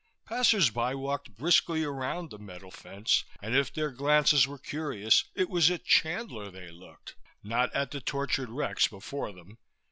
[0.25, 5.69] Passersby walked briskly around the metal fence, and if their glances were curious it was
[5.69, 9.59] at Chandler they looked, not at the tortured wrecks before them.